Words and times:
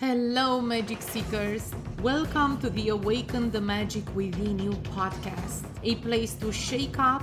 Hello, 0.00 0.62
Magic 0.62 1.02
Seekers. 1.02 1.72
Welcome 2.00 2.58
to 2.62 2.70
the 2.70 2.88
Awaken 2.88 3.50
the 3.50 3.60
Magic 3.60 4.02
Within 4.16 4.58
You 4.58 4.70
podcast, 4.96 5.66
a 5.82 5.96
place 5.96 6.32
to 6.36 6.50
shake 6.50 6.98
up, 6.98 7.22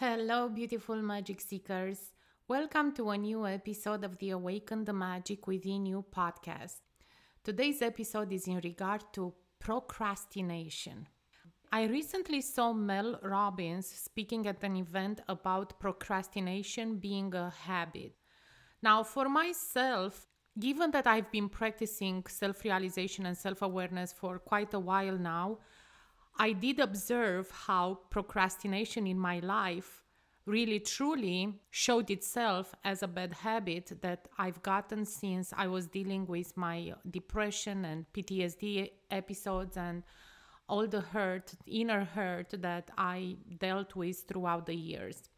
Hello, 0.00 0.48
beautiful 0.48 1.02
magic 1.02 1.42
seekers. 1.42 2.14
Welcome 2.48 2.92
to 2.92 3.10
a 3.10 3.18
new 3.18 3.46
episode 3.46 4.02
of 4.02 4.16
the 4.16 4.30
Awaken 4.30 4.86
the 4.86 4.94
Magic 4.94 5.46
Within 5.46 5.84
You 5.84 6.06
podcast. 6.10 6.78
Today's 7.44 7.82
episode 7.82 8.32
is 8.32 8.48
in 8.48 8.62
regard 8.64 9.04
to 9.12 9.34
procrastination. 9.58 11.06
I 11.70 11.82
recently 11.84 12.40
saw 12.40 12.72
Mel 12.72 13.20
Robbins 13.22 13.88
speaking 13.88 14.46
at 14.46 14.64
an 14.64 14.76
event 14.76 15.20
about 15.28 15.78
procrastination 15.78 16.96
being 16.96 17.34
a 17.34 17.50
habit. 17.50 18.14
Now, 18.82 19.02
for 19.02 19.28
myself, 19.28 20.26
given 20.58 20.92
that 20.92 21.06
I've 21.06 21.30
been 21.30 21.50
practicing 21.50 22.24
self 22.26 22.64
realization 22.64 23.26
and 23.26 23.36
self 23.36 23.60
awareness 23.60 24.14
for 24.14 24.38
quite 24.38 24.72
a 24.72 24.80
while 24.80 25.18
now, 25.18 25.58
I 26.40 26.52
did 26.52 26.80
observe 26.80 27.50
how 27.50 27.98
procrastination 28.08 29.06
in 29.06 29.18
my 29.18 29.40
life 29.40 30.02
really 30.46 30.80
truly 30.80 31.60
showed 31.68 32.10
itself 32.10 32.74
as 32.82 33.02
a 33.02 33.08
bad 33.08 33.34
habit 33.34 33.92
that 34.00 34.26
I've 34.38 34.62
gotten 34.62 35.04
since 35.04 35.52
I 35.54 35.66
was 35.66 35.86
dealing 35.86 36.24
with 36.24 36.56
my 36.56 36.94
depression 37.10 37.84
and 37.84 38.06
PTSD 38.14 38.90
episodes 39.10 39.76
and 39.76 40.02
all 40.66 40.86
the 40.86 41.02
hurt, 41.02 41.52
inner 41.66 42.04
hurt 42.04 42.54
that 42.62 42.90
I 42.96 43.36
dealt 43.58 43.94
with 43.94 44.24
throughout 44.26 44.64
the 44.64 44.74
years. 44.74 45.28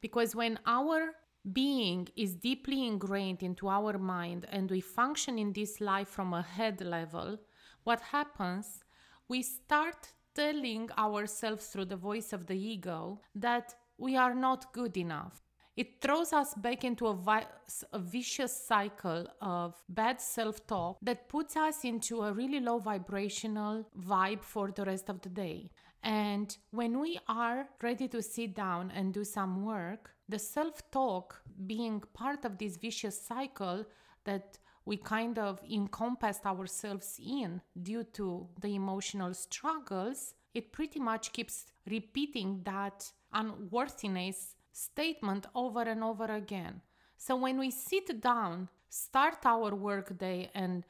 Because 0.00 0.36
when 0.36 0.60
our 0.64 1.16
being 1.52 2.06
is 2.14 2.36
deeply 2.36 2.86
ingrained 2.86 3.42
into 3.42 3.68
our 3.68 3.98
mind 3.98 4.46
and 4.52 4.70
we 4.70 4.80
function 4.80 5.40
in 5.40 5.52
this 5.52 5.80
life 5.80 6.06
from 6.06 6.32
a 6.32 6.42
head 6.42 6.80
level, 6.82 7.36
what 7.82 8.00
happens? 8.00 8.84
We 9.26 9.42
start 9.42 10.12
telling 10.34 10.90
ourselves 10.98 11.66
through 11.66 11.86
the 11.86 11.96
voice 11.96 12.32
of 12.32 12.46
the 12.46 12.56
ego 12.56 13.20
that 13.34 13.74
we 13.98 14.16
are 14.16 14.34
not 14.34 14.72
good 14.72 14.96
enough. 14.96 15.42
It 15.74 16.02
throws 16.02 16.34
us 16.34 16.52
back 16.54 16.84
into 16.84 17.06
a, 17.06 17.14
vi- 17.14 17.46
a 17.92 17.98
vicious 17.98 18.54
cycle 18.54 19.26
of 19.40 19.74
bad 19.88 20.20
self 20.20 20.66
talk 20.66 20.98
that 21.00 21.28
puts 21.28 21.56
us 21.56 21.84
into 21.84 22.22
a 22.22 22.32
really 22.32 22.60
low 22.60 22.78
vibrational 22.78 23.86
vibe 23.98 24.42
for 24.42 24.70
the 24.70 24.84
rest 24.84 25.08
of 25.08 25.22
the 25.22 25.30
day. 25.30 25.70
And 26.02 26.54
when 26.72 27.00
we 27.00 27.18
are 27.26 27.68
ready 27.82 28.08
to 28.08 28.20
sit 28.20 28.54
down 28.54 28.90
and 28.90 29.14
do 29.14 29.24
some 29.24 29.64
work, 29.64 30.10
the 30.28 30.38
self 30.38 30.90
talk 30.90 31.40
being 31.66 32.02
part 32.12 32.44
of 32.44 32.58
this 32.58 32.76
vicious 32.76 33.18
cycle 33.20 33.86
that 34.24 34.58
we 34.84 34.96
kind 34.96 35.38
of 35.38 35.60
encompassed 35.70 36.44
ourselves 36.46 37.18
in 37.24 37.60
due 37.80 38.04
to 38.04 38.48
the 38.60 38.74
emotional 38.74 39.34
struggles, 39.34 40.34
it 40.54 40.72
pretty 40.72 41.00
much 41.00 41.32
keeps 41.32 41.66
repeating 41.88 42.60
that 42.64 43.10
unworthiness 43.32 44.56
statement 44.72 45.46
over 45.54 45.82
and 45.82 46.02
over 46.02 46.24
again. 46.24 46.80
So 47.16 47.36
when 47.36 47.58
we 47.58 47.70
sit 47.70 48.20
down, 48.20 48.68
start 48.88 49.38
our 49.44 49.74
workday 49.74 50.50
and 50.54 50.84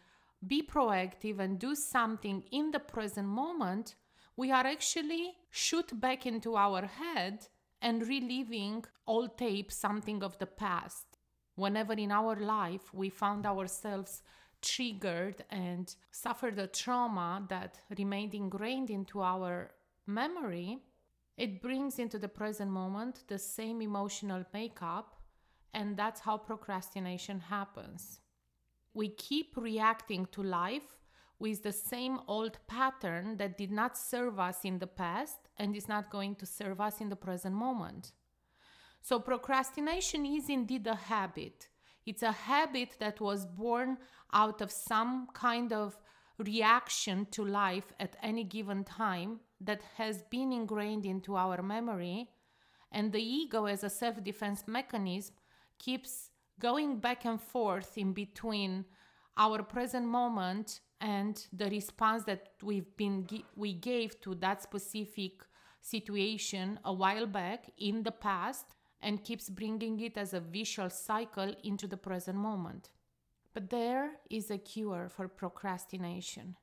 be 0.47 0.62
proactive 0.62 1.38
and 1.38 1.58
do 1.58 1.75
something 1.75 2.42
in 2.50 2.70
the 2.70 2.81
present 2.81 3.28
moment, 3.28 3.94
we 4.36 4.50
are 4.50 4.66
actually 4.66 5.34
shoot 5.50 6.00
back 6.00 6.26
into 6.26 6.56
our 6.56 6.86
head 6.86 7.47
and 7.81 8.06
reliving 8.06 8.84
old 9.06 9.36
tape, 9.36 9.70
something 9.70 10.22
of 10.22 10.38
the 10.38 10.47
past. 10.47 11.12
Whenever 11.56 11.92
in 11.92 12.10
our 12.10 12.36
life 12.36 12.92
we 12.94 13.10
found 13.10 13.46
ourselves 13.46 14.22
triggered 14.62 15.44
and 15.50 15.94
suffered 16.10 16.58
a 16.58 16.66
trauma 16.66 17.44
that 17.48 17.80
remained 17.98 18.34
ingrained 18.34 18.90
into 18.90 19.20
our 19.20 19.72
memory, 20.06 20.78
it 21.36 21.60
brings 21.60 21.98
into 21.98 22.18
the 22.18 22.28
present 22.28 22.70
moment 22.70 23.24
the 23.28 23.38
same 23.38 23.82
emotional 23.82 24.44
makeup, 24.52 25.16
and 25.74 25.96
that's 25.96 26.20
how 26.20 26.36
procrastination 26.36 27.40
happens. 27.40 28.20
We 28.94 29.08
keep 29.08 29.56
reacting 29.56 30.26
to 30.32 30.42
life 30.42 30.98
with 31.38 31.62
the 31.62 31.72
same 31.72 32.20
old 32.28 32.58
pattern 32.69 33.36
that 33.38 33.58
did 33.58 33.72
not 33.72 33.98
serve 33.98 34.38
us 34.38 34.58
in 34.64 34.78
the 34.78 34.86
past 34.86 35.48
and 35.56 35.74
is 35.74 35.88
not 35.88 36.10
going 36.10 36.36
to 36.36 36.46
serve 36.46 36.80
us 36.80 37.00
in 37.00 37.08
the 37.08 37.16
present 37.16 37.54
moment. 37.54 38.12
So, 39.02 39.18
procrastination 39.18 40.24
is 40.24 40.48
indeed 40.48 40.86
a 40.86 40.94
habit. 40.94 41.68
It's 42.06 42.22
a 42.22 42.32
habit 42.32 42.96
that 43.00 43.20
was 43.20 43.46
born 43.46 43.98
out 44.32 44.60
of 44.60 44.70
some 44.70 45.28
kind 45.34 45.72
of 45.72 45.96
reaction 46.38 47.26
to 47.32 47.44
life 47.44 47.92
at 48.00 48.16
any 48.22 48.44
given 48.44 48.84
time 48.84 49.40
that 49.60 49.82
has 49.96 50.22
been 50.30 50.52
ingrained 50.52 51.04
into 51.04 51.36
our 51.36 51.62
memory, 51.62 52.30
and 52.92 53.12
the 53.12 53.22
ego, 53.22 53.66
as 53.66 53.82
a 53.84 53.90
self 53.90 54.22
defense 54.22 54.64
mechanism, 54.66 55.34
keeps 55.78 56.30
going 56.60 56.98
back 56.98 57.24
and 57.24 57.40
forth 57.40 57.98
in 57.98 58.12
between 58.12 58.84
our 59.36 59.62
present 59.62 60.06
moment 60.06 60.80
and 61.00 61.48
the 61.52 61.69
response 61.70 62.22
that 62.24 62.50
we've 62.62 62.96
been 62.96 63.26
we 63.56 63.72
gave 63.72 64.20
to 64.20 64.34
that 64.36 64.62
specific 64.62 65.32
situation 65.80 66.78
a 66.84 66.92
while 66.92 67.26
back 67.26 67.69
in 67.78 68.04
the 68.04 68.12
past 68.12 68.76
and 69.02 69.24
keeps 69.24 69.50
bringing 69.50 69.98
it 70.00 70.16
as 70.16 70.32
a 70.32 70.40
vicious 70.40 70.98
cycle 70.98 71.54
into 71.64 71.86
the 71.86 71.96
present 71.96 72.38
moment. 72.38 72.88
But 73.52 73.70
there 73.70 74.12
is 74.30 74.50
a 74.50 74.58
cure 74.58 75.08
for 75.08 75.28
procrastination 75.28 76.56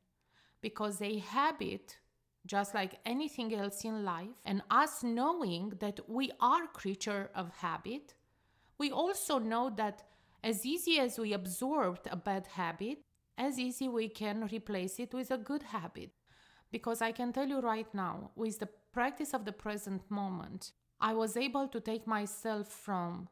because 0.62 1.02
a 1.02 1.20
habit 1.20 1.98
just 2.46 2.74
like 2.74 3.00
anything 3.06 3.54
else 3.54 3.84
in 3.84 4.04
life 4.04 4.30
and 4.46 4.62
us 4.72 5.04
knowing 5.04 5.74
that 5.80 6.00
we 6.08 6.32
are 6.40 6.68
creature 6.68 7.30
of 7.36 7.50
habit 7.58 8.14
we 8.78 8.92
also 8.92 9.40
know 9.40 9.70
that 9.70 10.04
as 10.44 10.66
easy 10.66 11.00
as 11.00 11.20
we 11.20 11.34
absorbed 11.34 12.08
a 12.10 12.16
bad 12.16 12.48
habit 12.48 13.00
as 13.38 13.60
easy 13.60 13.88
we 13.88 14.08
can 14.08 14.48
replace 14.52 15.00
it 15.00 15.14
with 15.14 15.32
a 15.32 15.38
good 15.38 15.64
habit 15.64 16.12
because 16.72 17.02
i 17.02 17.12
can 17.12 17.34
tell 17.34 17.48
you 17.48 17.60
right 17.60 17.94
now 17.94 18.32
with 18.36 18.60
the 18.60 18.70
practice 18.94 19.34
of 19.34 19.46
the 19.46 19.52
present 19.52 20.02
moment 20.10 20.72
i 21.02 21.14
was 21.14 21.38
able 21.38 21.68
to 21.68 21.80
take 21.80 22.06
myself 22.08 22.68
from 22.68 23.28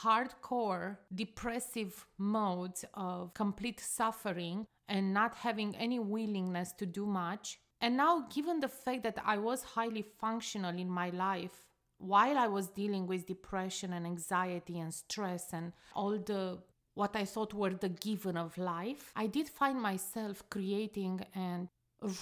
hardcore 0.00 0.96
depressive 1.14 2.06
modes 2.18 2.84
of 2.94 3.34
complete 3.34 3.80
suffering 3.80 4.66
and 4.88 5.12
not 5.12 5.34
having 5.34 5.74
any 5.76 5.98
willingness 5.98 6.72
to 6.72 6.86
do 6.86 7.06
much. 7.06 7.58
And 7.80 7.96
now, 7.96 8.26
given 8.32 8.60
the 8.60 8.68
fact 8.68 9.02
that 9.02 9.18
I 9.24 9.38
was 9.38 9.62
highly 9.62 10.02
functional 10.02 10.76
in 10.78 10.88
my 10.88 11.10
life 11.10 11.64
while 11.98 12.38
I 12.38 12.48
was 12.48 12.68
dealing 12.68 13.06
with 13.06 13.26
depression 13.26 13.92
and 13.92 14.06
anxiety 14.06 14.78
and 14.78 14.92
stress 14.92 15.52
and 15.52 15.72
all 15.94 16.18
the 16.18 16.58
what 16.94 17.16
I 17.16 17.24
thought 17.24 17.54
were 17.54 17.72
the 17.72 17.88
given 17.88 18.36
of 18.36 18.58
life, 18.58 19.12
I 19.16 19.26
did 19.26 19.48
find 19.48 19.80
myself 19.80 20.42
creating 20.50 21.24
and 21.34 21.68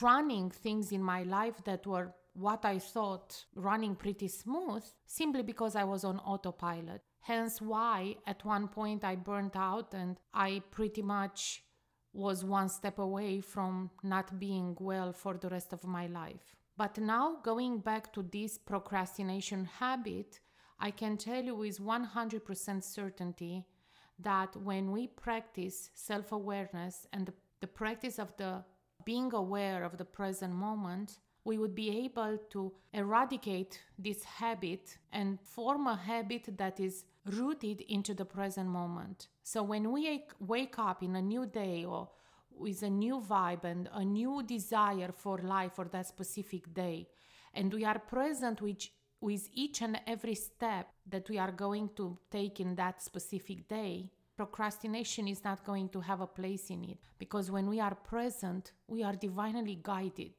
running 0.01 0.51
things 0.51 0.93
in 0.93 1.03
my 1.03 1.25
life 1.25 1.65
that 1.65 1.87
were 1.87 2.15
what 2.41 2.65
I 2.65 2.79
thought 2.79 3.45
running 3.55 3.95
pretty 3.95 4.29
smooth 4.29 4.85
simply 5.07 5.43
because 5.43 5.77
I 5.77 5.85
was 5.85 6.05
on 6.05 6.19
autopilot. 6.19 7.03
Hence, 7.21 7.61
why 7.61 8.17
at 8.27 8.45
one 8.45 8.69
point 8.69 9.05
I 9.05 9.17
burnt 9.17 9.57
out 9.57 9.93
and 9.93 10.19
I 10.33 10.63
pretty 10.71 11.03
much 11.03 11.63
was 12.13 12.45
one 12.45 12.69
step 12.69 12.99
away 12.99 13.41
from 13.41 13.91
not 14.03 14.41
being 14.41 14.77
well 14.81 15.13
for 15.13 15.35
the 15.35 15.49
rest 15.49 15.73
of 15.73 15.85
my 15.85 16.07
life. 16.07 16.57
But 16.77 16.99
now, 16.99 17.37
going 17.43 17.81
back 17.81 18.13
to 18.15 18.23
this 18.23 18.57
procrastination 18.57 19.67
habit, 19.79 20.41
I 20.79 20.91
can 20.91 21.19
tell 21.19 21.45
you 21.45 21.55
with 21.55 21.79
100% 21.79 22.83
certainty 22.83 23.67
that 24.19 24.57
when 24.57 24.91
we 24.91 25.07
practice 25.07 25.91
self 25.95 26.33
awareness 26.33 27.07
and 27.13 27.27
the, 27.27 27.35
the 27.61 27.67
practice 27.67 28.19
of 28.19 28.35
the 28.39 28.65
being 29.05 29.33
aware 29.35 29.85
of 29.85 29.99
the 29.99 30.05
present 30.05 30.55
moment, 30.55 31.19
we 31.45 31.59
would 31.59 31.75
be 31.75 32.05
able 32.05 32.39
to 32.51 32.73
eradicate 32.93 33.81
this 33.99 34.23
habit 34.25 34.99
and 35.13 35.41
form 35.41 35.87
a 35.87 35.97
habit 35.97 36.57
that 36.59 36.79
is 36.81 37.05
rooted 37.27 37.81
into 37.83 38.15
the 38.15 38.25
present 38.25 38.69
moment. 38.69 39.29
So 39.43 39.63
when 39.63 39.91
we 39.91 40.25
wake 40.39 40.79
up 40.79 41.03
in 41.03 41.17
a 41.17 41.23
new 41.23 41.47
day 41.47 41.85
or 41.85 42.09
with 42.51 42.83
a 42.83 42.91
new 42.91 43.21
vibe 43.21 43.65
and 43.65 43.89
a 43.93 44.05
new 44.05 44.43
desire 44.43 45.13
for 45.13 45.39
life 45.39 45.73
for 45.75 45.87
that 45.87 46.07
specific 46.07 46.73
day, 46.75 47.09
and 47.55 47.73
we 47.73 47.85
are 47.85 47.99
present 47.99 48.61
with, 48.61 48.89
with 49.21 49.49
each 49.53 49.83
and 49.83 50.01
every 50.07 50.35
step 50.35 50.89
that 51.09 51.29
we 51.29 51.39
are 51.39 51.53
going 51.53 51.91
to 51.97 52.19
take 52.31 52.61
in 52.61 52.75
that 52.77 53.03
specific 53.03 53.67
day, 53.67 54.11
procrastination 54.37 55.27
is 55.27 55.43
not 55.43 55.65
going 55.65 55.89
to 55.89 56.01
have 56.01 56.21
a 56.21 56.27
place 56.27 56.71
in 56.71 56.85
it. 56.85 56.99
Because 57.19 57.51
when 57.51 57.69
we 57.69 57.81
are 57.81 57.95
present, 57.95 58.73
we 58.87 59.03
are 59.03 59.15
divinely 59.15 59.79
guided. 59.83 60.35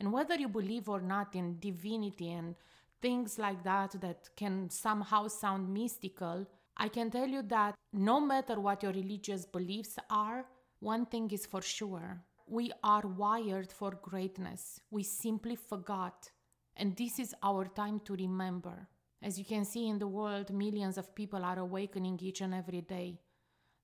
And 0.00 0.12
whether 0.12 0.34
you 0.34 0.48
believe 0.48 0.88
or 0.88 1.00
not 1.00 1.34
in 1.34 1.58
divinity 1.60 2.30
and 2.32 2.54
things 3.00 3.38
like 3.38 3.62
that 3.64 4.00
that 4.00 4.28
can 4.36 4.70
somehow 4.70 5.28
sound 5.28 5.72
mystical, 5.72 6.46
I 6.76 6.88
can 6.88 7.10
tell 7.10 7.28
you 7.28 7.42
that 7.42 7.74
no 7.92 8.20
matter 8.20 8.58
what 8.60 8.82
your 8.82 8.92
religious 8.92 9.46
beliefs 9.46 9.98
are, 10.10 10.44
one 10.80 11.06
thing 11.06 11.30
is 11.30 11.46
for 11.46 11.62
sure. 11.62 12.22
We 12.46 12.72
are 12.82 13.06
wired 13.06 13.72
for 13.72 13.92
greatness. 14.02 14.80
We 14.90 15.02
simply 15.02 15.56
forgot. 15.56 16.30
And 16.76 16.96
this 16.96 17.18
is 17.18 17.34
our 17.42 17.66
time 17.66 18.00
to 18.00 18.14
remember. 18.14 18.88
As 19.22 19.38
you 19.38 19.44
can 19.44 19.64
see 19.64 19.88
in 19.88 19.98
the 19.98 20.08
world, 20.08 20.52
millions 20.52 20.98
of 20.98 21.14
people 21.14 21.44
are 21.44 21.58
awakening 21.58 22.18
each 22.20 22.40
and 22.40 22.52
every 22.52 22.82
day. 22.82 23.20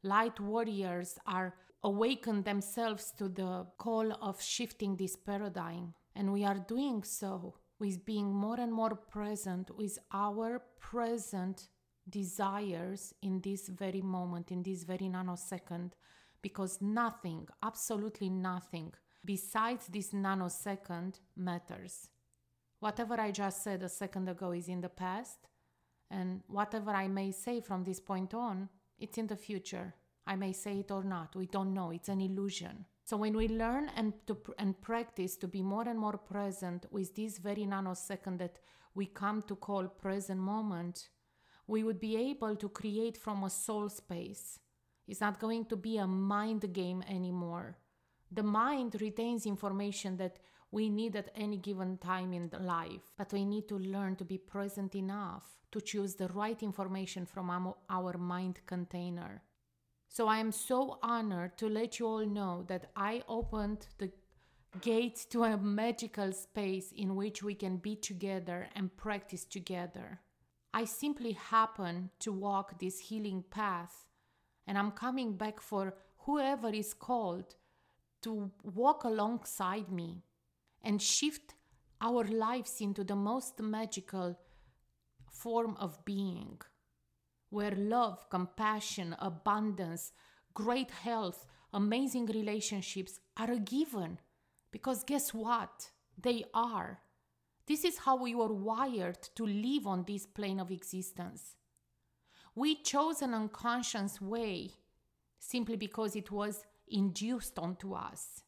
Light 0.03 0.39
warriors 0.41 1.19
are 1.27 1.55
awakened 1.83 2.45
themselves 2.45 3.13
to 3.17 3.29
the 3.29 3.67
call 3.79 4.13
of 4.21 4.43
shifting 4.43 4.97
this 4.97 5.17
paradigm. 5.17 5.95
And 6.15 6.33
we 6.33 6.45
are 6.45 6.59
doing 6.59 7.03
so 7.03 7.55
with 7.79 8.05
being 8.05 8.33
more 8.33 8.61
and 8.61 8.73
more 8.73 8.95
present 8.95 9.71
with 9.77 9.99
our 10.13 10.63
present 10.79 11.69
desires 12.09 13.15
in 13.23 13.41
this 13.41 13.69
very 13.69 14.03
moment, 14.03 14.51
in 14.51 14.63
this 14.63 14.85
very 14.85 15.09
nanosecond, 15.09 15.93
because 16.43 16.81
nothing, 16.81 17.47
absolutely 17.63 18.29
nothing, 18.29 18.93
besides 19.25 19.87
this 19.87 20.11
nanosecond 20.11 21.21
matters. 21.37 22.11
Whatever 22.81 23.21
I 23.21 23.31
just 23.31 23.63
said 23.63 23.83
a 23.83 23.89
second 23.89 24.29
ago 24.29 24.53
is 24.53 24.69
in 24.69 24.81
the 24.81 24.89
past, 24.89 25.49
and 26.11 26.43
whatever 26.49 26.91
I 26.91 27.09
may 27.09 27.31
say 27.31 27.61
from 27.61 27.85
this 27.85 28.01
point 28.01 28.35
on, 28.35 28.69
it's 28.99 29.19
in 29.19 29.27
the 29.27 29.37
future. 29.37 29.95
I 30.27 30.37
may 30.37 30.53
say 30.53 30.81
it 30.81 30.91
or 30.91 31.05
not, 31.05 31.37
we 31.37 31.47
don't 31.47 31.75
know, 31.75 31.91
it's 31.91 32.09
an 32.09 32.21
illusion. 32.21 32.87
So 33.11 33.17
when 33.17 33.37
we 33.37 33.49
learn 33.49 33.91
and 33.97 34.13
to 34.29 34.39
and 34.57 34.81
practice 34.81 35.37
to 35.39 35.49
be 35.49 35.63
more 35.63 35.89
and 35.89 35.99
more 35.99 36.17
present 36.17 36.87
with 36.93 37.17
this 37.17 37.39
very 37.39 37.67
nanosecond 37.67 38.39
that 38.39 38.61
we 38.95 39.07
come 39.07 39.43
to 39.49 39.57
call 39.57 39.89
present 39.89 40.39
moment, 40.39 41.09
we 41.67 41.83
would 41.83 41.99
be 41.99 42.15
able 42.31 42.55
to 42.55 42.69
create 42.69 43.17
from 43.17 43.43
a 43.43 43.51
soul 43.51 43.89
space. 43.89 44.61
It's 45.09 45.21
not 45.21 45.41
going 45.41 45.65
to 45.65 45.77
be 45.77 45.99
a 45.99 46.07
mind 46.07 46.73
game 46.73 47.03
anymore. 47.09 47.79
The 48.31 48.45
mind 48.45 48.95
retains 49.01 49.45
information 49.45 50.17
that 50.19 50.39
we 50.71 50.89
need 50.89 51.17
at 51.17 51.33
any 51.35 51.57
given 51.57 51.99
time 51.99 52.33
in 52.33 52.49
life, 52.61 53.11
but 53.19 53.33
we 53.33 53.45
need 53.45 53.67
to 53.71 53.79
learn 53.81 54.15
to 54.19 54.25
be 54.25 54.39
present 54.39 54.95
enough 54.95 55.59
to 55.73 55.81
choose 55.81 56.15
the 56.15 56.29
right 56.29 56.63
information 56.63 57.27
from 57.27 57.75
our 57.91 58.19
mind 58.19 58.61
container. 58.67 59.43
So 60.13 60.27
I 60.27 60.39
am 60.39 60.51
so 60.51 60.99
honored 61.05 61.57
to 61.59 61.69
let 61.69 62.01
you 62.01 62.07
all 62.09 62.27
know 62.27 62.65
that 62.67 62.91
I 62.97 63.23
opened 63.29 63.87
the 63.99 64.11
gate 64.81 65.25
to 65.31 65.45
a 65.45 65.57
magical 65.57 66.33
space 66.33 66.93
in 66.97 67.15
which 67.15 67.45
we 67.45 67.55
can 67.55 67.77
be 67.77 67.95
together 67.95 68.69
and 68.75 68.97
practice 68.97 69.45
together. 69.45 70.21
I 70.75 70.85
simply 70.85 71.33
happen 71.33 72.11
to 72.21 72.33
walk 72.33 72.81
this 72.81 72.99
healing 72.99 73.45
path, 73.51 74.09
and 74.67 74.77
I'm 74.77 74.91
coming 74.91 75.37
back 75.37 75.61
for 75.61 75.95
whoever 76.19 76.71
is 76.71 76.93
called 76.93 77.55
to 78.23 78.51
walk 78.65 79.05
alongside 79.05 79.93
me 79.93 80.25
and 80.83 81.01
shift 81.01 81.55
our 82.01 82.25
lives 82.25 82.81
into 82.81 83.05
the 83.05 83.17
most 83.17 83.61
magical 83.61 84.37
form 85.31 85.77
of 85.79 86.05
being 86.05 86.59
where 87.51 87.73
love, 87.73 88.29
compassion, 88.31 89.15
abundance, 89.19 90.13
great 90.55 90.91
health, 90.91 91.47
amazing 91.73 92.27
relationships 92.27 93.21
are 93.37 93.51
a 93.51 93.59
given. 93.59 94.19
Because 94.71 95.05
guess 95.05 95.35
what? 95.35 95.91
They 96.21 96.45
are. 96.55 97.01
This 97.67 97.85
is 97.85 97.99
how 97.99 98.17
we 98.17 98.35
were 98.35 98.53
wired 98.53 99.19
to 99.37 99.47
live 99.47 99.87
on 99.87 100.05
this 100.07 100.27
plane 100.27 100.61
of 100.61 100.71
existence. 100.71 101.57
We 102.55 102.83
chose 102.83 103.23
an 103.23 103.35
unconscious 103.35 104.21
way 104.21 104.71
simply 105.39 105.77
because 105.77 106.17
it 106.17 106.31
was 106.31 106.65
induced 106.89 107.59
onto 107.59 107.95
us 107.95 108.43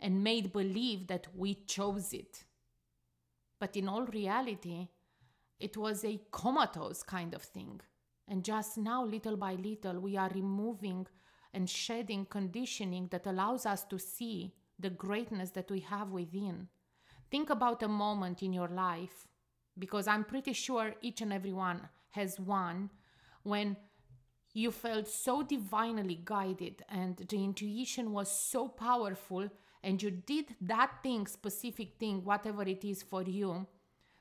and 0.00 0.24
made 0.24 0.52
believe 0.52 1.06
that 1.08 1.26
we 1.34 1.54
chose 1.66 2.12
it. 2.12 2.44
But 3.58 3.76
in 3.76 3.88
all 3.88 4.06
reality, 4.06 4.88
it 5.62 5.76
was 5.76 6.04
a 6.04 6.20
comatose 6.30 7.02
kind 7.02 7.34
of 7.34 7.42
thing. 7.42 7.80
And 8.28 8.44
just 8.44 8.78
now, 8.78 9.04
little 9.04 9.36
by 9.36 9.54
little, 9.54 10.00
we 10.00 10.16
are 10.16 10.30
removing 10.34 11.06
and 11.54 11.68
shedding 11.68 12.26
conditioning 12.26 13.08
that 13.10 13.26
allows 13.26 13.66
us 13.66 13.84
to 13.84 13.98
see 13.98 14.54
the 14.78 14.90
greatness 14.90 15.50
that 15.50 15.70
we 15.70 15.80
have 15.80 16.10
within. 16.10 16.68
Think 17.30 17.50
about 17.50 17.82
a 17.82 17.88
moment 17.88 18.42
in 18.42 18.52
your 18.52 18.68
life, 18.68 19.28
because 19.78 20.06
I'm 20.06 20.24
pretty 20.24 20.52
sure 20.52 20.94
each 21.00 21.20
and 21.20 21.32
every 21.32 21.52
one 21.52 21.88
has 22.10 22.38
one 22.40 22.90
when 23.42 23.76
you 24.54 24.70
felt 24.70 25.08
so 25.08 25.42
divinely 25.42 26.20
guided 26.24 26.82
and 26.88 27.16
the 27.16 27.42
intuition 27.42 28.12
was 28.12 28.30
so 28.30 28.68
powerful 28.68 29.48
and 29.82 30.02
you 30.02 30.10
did 30.10 30.54
that 30.60 31.02
thing, 31.02 31.26
specific 31.26 31.98
thing, 31.98 32.22
whatever 32.22 32.62
it 32.62 32.84
is 32.84 33.02
for 33.02 33.22
you, 33.22 33.66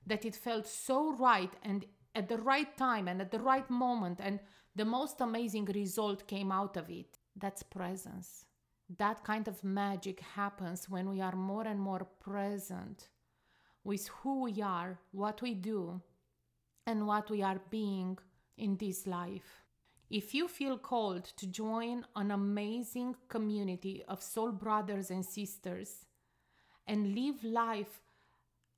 that 0.05 0.25
it 0.25 0.35
felt 0.35 0.67
so 0.67 1.13
right 1.15 1.53
and 1.63 1.85
at 2.15 2.27
the 2.27 2.37
right 2.37 2.75
time 2.77 3.07
and 3.07 3.21
at 3.21 3.31
the 3.31 3.39
right 3.39 3.69
moment, 3.69 4.19
and 4.21 4.39
the 4.75 4.85
most 4.85 5.21
amazing 5.21 5.65
result 5.65 6.27
came 6.27 6.51
out 6.51 6.77
of 6.77 6.89
it. 6.89 7.17
That's 7.35 7.63
presence. 7.63 8.45
That 8.97 9.23
kind 9.23 9.47
of 9.47 9.63
magic 9.63 10.19
happens 10.19 10.89
when 10.89 11.09
we 11.09 11.21
are 11.21 11.35
more 11.35 11.65
and 11.65 11.79
more 11.79 12.05
present 12.19 13.09
with 13.83 14.07
who 14.09 14.43
we 14.43 14.61
are, 14.61 14.99
what 15.11 15.41
we 15.41 15.53
do, 15.53 16.01
and 16.85 17.07
what 17.07 17.29
we 17.29 17.41
are 17.41 17.61
being 17.69 18.17
in 18.57 18.77
this 18.77 19.07
life. 19.07 19.63
If 20.09 20.33
you 20.33 20.49
feel 20.49 20.77
called 20.77 21.23
to 21.37 21.47
join 21.47 22.05
an 22.17 22.31
amazing 22.31 23.15
community 23.29 24.03
of 24.07 24.21
soul 24.21 24.51
brothers 24.51 25.09
and 25.09 25.25
sisters 25.25 26.05
and 26.85 27.15
live 27.15 27.41
life 27.43 28.01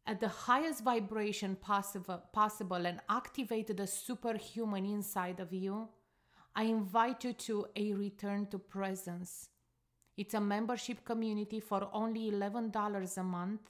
at 0.06 0.20
the 0.20 0.28
highest 0.28 0.84
vibration 0.84 1.56
possible, 1.56 2.22
possible 2.34 2.86
and 2.86 3.00
activate 3.10 3.76
the 3.76 3.88
superhuman 3.88 4.86
inside 4.86 5.40
of 5.40 5.54
you, 5.54 5.88
I 6.56 6.64
invite 6.64 7.24
you 7.24 7.34
to 7.34 7.68
a 7.76 7.94
return 7.94 8.48
to 8.48 8.60
presence. 8.60 9.50
It's 10.18 10.34
a 10.34 10.42
membership 10.42 11.06
community 11.06 11.60
for 11.60 11.90
only 11.94 12.30
$11 12.32 13.18
a 13.18 13.24
month. 13.24 13.62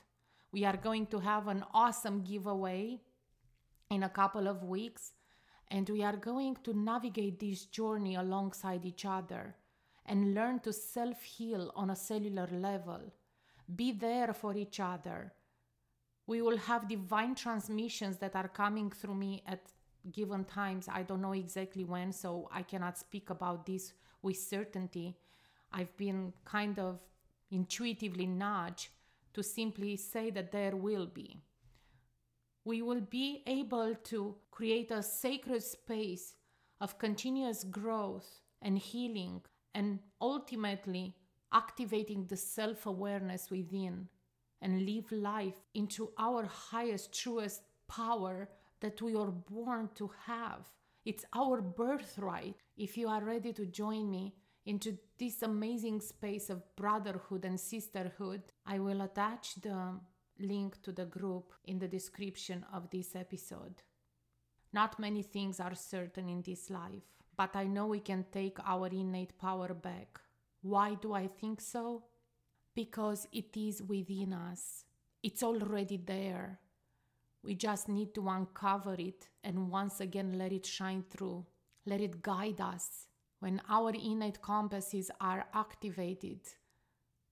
We 0.52 0.66
are 0.66 0.76
going 0.76 1.06
to 1.08 1.20
have 1.20 1.48
an 1.48 1.64
awesome 1.74 2.24
giveaway 2.24 3.00
in 3.90 4.04
a 4.04 4.10
couple 4.10 4.48
of 4.48 4.64
weeks, 4.64 5.14
and 5.70 5.88
we 5.88 6.04
are 6.04 6.18
going 6.18 6.58
to 6.64 6.74
navigate 6.74 7.40
this 7.40 7.66
journey 7.66 8.16
alongside 8.16 8.86
each 8.86 9.06
other 9.06 9.56
and 10.06 10.34
learn 10.34 10.60
to 10.62 10.74
self 10.74 11.22
heal 11.22 11.72
on 11.76 11.92
a 11.92 11.96
cellular 11.96 12.48
level. 12.52 13.02
Be 13.74 13.92
there 13.92 14.34
for 14.34 14.56
each 14.58 14.80
other 14.80 15.32
we 16.26 16.42
will 16.42 16.58
have 16.58 16.88
divine 16.88 17.36
transmissions 17.36 18.18
that 18.18 18.36
are 18.36 18.48
coming 18.48 18.90
through 18.90 19.16
me 19.16 19.44
at 19.48 19.62
given 20.12 20.44
times. 20.46 20.88
I 20.92 21.04
don't 21.04 21.22
know 21.22 21.34
exactly 21.34 21.84
when, 21.84 22.12
so 22.12 22.50
I 22.52 22.64
cannot 22.64 22.98
speak 22.98 23.30
about 23.30 23.66
this 23.66 23.94
with 24.22 24.38
certainty. 24.38 25.16
I've 25.72 25.96
been 25.98 26.34
kind 26.46 26.80
of 26.80 27.00
intuitively 27.52 28.26
nudged 28.26 28.90
to 29.34 29.44
simply 29.44 29.98
say 29.98 30.30
that 30.32 30.52
there 30.52 30.76
will 30.76 31.08
be. 31.08 31.38
We 32.66 32.82
will 32.82 33.02
be 33.02 33.44
able 33.46 33.96
to 33.96 34.36
create 34.52 34.92
a 34.92 35.04
sacred 35.04 35.64
space 35.64 36.36
of 36.80 36.98
continuous 36.98 37.64
growth 37.64 38.40
and 38.62 38.78
healing, 38.78 39.42
and 39.76 40.00
ultimately 40.22 41.16
activating 41.52 42.26
the 42.26 42.38
self 42.38 42.86
awareness 42.86 43.50
within 43.52 44.08
and 44.64 44.86
live 44.86 45.12
life 45.12 45.60
into 45.76 46.10
our 46.18 46.46
highest, 46.46 47.14
truest 47.14 47.62
power 47.88 48.50
that 48.80 49.02
we 49.02 49.14
are 49.14 49.32
born 49.32 49.90
to 49.96 50.10
have. 50.26 50.70
It's 51.06 51.26
our 51.36 51.62
birthright. 51.62 52.56
If 52.78 52.98
you 52.98 53.10
are 53.10 53.24
ready 53.24 53.54
to 53.54 53.66
join 53.66 54.10
me 54.10 54.34
into 54.66 54.98
this 55.20 55.44
amazing 55.44 56.00
space 56.00 56.50
of 56.50 56.64
brotherhood 56.78 57.44
and 57.44 57.60
sisterhood, 57.60 58.42
I 58.66 58.80
will 58.80 59.02
attach 59.02 59.56
the 59.56 60.00
link 60.40 60.82
to 60.84 60.94
the 60.94 61.06
group 61.06 61.54
in 61.66 61.80
the 61.80 61.88
description 61.88 62.66
of 62.74 62.90
this 62.90 63.16
episode. 63.16 63.84
Not 64.72 64.98
many 64.98 65.22
things 65.22 65.60
are 65.60 65.76
certain 65.76 66.30
in 66.30 66.42
this 66.42 66.70
life, 66.70 67.04
but 67.38 67.56
I 67.56 67.66
know 67.66 67.88
we 67.88 68.00
can 68.00 68.26
take 68.32 68.58
our 68.66 68.88
innate 68.88 69.38
power 69.38 69.74
back. 69.74 70.20
Why 70.62 70.96
do 70.96 71.14
I 71.14 71.28
think 71.28 71.60
so? 71.60 72.06
Because 72.76 73.28
it 73.32 73.56
is 73.56 73.84
within 73.84 74.34
us. 74.34 74.86
It's 75.22 75.44
already 75.44 75.98
there. 75.98 76.60
We 77.44 77.56
just 77.56 77.90
need 77.90 78.14
to 78.16 78.28
uncover 78.30 78.96
it 78.98 79.28
and 79.44 79.70
once 79.70 80.00
again 80.00 80.38
let 80.38 80.52
it 80.52 80.66
shine 80.66 81.04
through. 81.10 81.46
Let 81.86 82.02
it 82.02 82.22
guide 82.22 82.62
us. 82.62 83.08
When 83.40 83.62
our 83.70 83.92
innate 83.92 84.42
compasses 84.42 85.12
are 85.20 85.46
activated, 85.54 86.40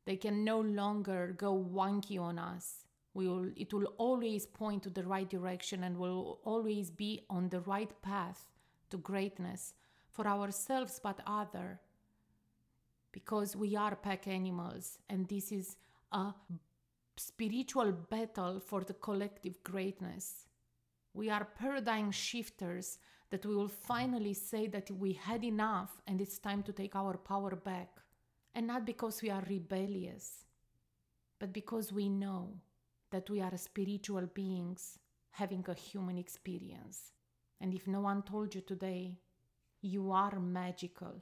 they 0.05 0.17
can 0.17 0.43
no 0.43 0.59
longer 0.59 1.33
go 1.37 1.53
wonky 1.55 2.19
on 2.19 2.37
us. 2.37 2.85
We 3.13 3.27
will, 3.27 3.49
it 3.55 3.73
will 3.73 3.93
always 3.97 4.45
point 4.45 4.83
to 4.83 4.89
the 4.89 5.03
right 5.03 5.29
direction 5.29 5.83
and 5.83 5.97
will 5.97 6.39
always 6.43 6.91
be 6.91 7.21
on 7.29 7.49
the 7.49 7.61
right 7.61 7.91
path 8.01 8.49
to 8.89 8.97
greatness 8.97 9.73
for 10.09 10.27
ourselves 10.27 10.99
but 11.01 11.21
other 11.25 11.79
because 13.11 13.55
we 13.55 13.75
are 13.75 13.95
pack 13.95 14.27
animals 14.27 14.97
and 15.09 15.27
this 15.27 15.51
is 15.51 15.77
a 16.11 16.33
spiritual 17.17 17.91
battle 17.91 18.59
for 18.59 18.83
the 18.83 18.93
collective 18.93 19.61
greatness 19.63 20.47
we 21.13 21.29
are 21.29 21.45
paradigm 21.59 22.11
shifters 22.11 22.97
that 23.29 23.45
we 23.45 23.55
will 23.55 23.67
finally 23.67 24.33
say 24.33 24.67
that 24.67 24.89
we 24.91 25.13
had 25.13 25.43
enough 25.43 26.01
and 26.07 26.21
it's 26.21 26.39
time 26.39 26.63
to 26.63 26.71
take 26.71 26.95
our 26.95 27.17
power 27.17 27.55
back 27.55 27.99
and 28.55 28.67
not 28.67 28.85
because 28.85 29.21
we 29.21 29.29
are 29.29 29.43
rebellious 29.49 30.45
but 31.39 31.51
because 31.51 31.91
we 31.91 32.07
know 32.07 32.53
that 33.11 33.29
we 33.29 33.41
are 33.41 33.57
spiritual 33.57 34.27
beings 34.33 34.99
having 35.31 35.65
a 35.67 35.73
human 35.73 36.17
experience. 36.17 37.11
And 37.59 37.73
if 37.73 37.87
no 37.87 38.01
one 38.01 38.23
told 38.23 38.53
you 38.55 38.61
today, 38.61 39.17
you 39.81 40.11
are 40.11 40.39
magical. 40.39 41.21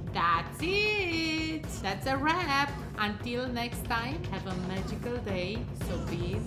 That's 0.13 0.59
it. 0.61 1.63
That's 1.81 2.07
a 2.07 2.17
wrap. 2.17 2.71
Until 2.97 3.47
next 3.47 3.85
time, 3.85 4.23
have 4.25 4.45
a 4.47 4.55
magical 4.67 5.17
day. 5.17 5.57
So 5.87 5.97
be. 6.09 6.39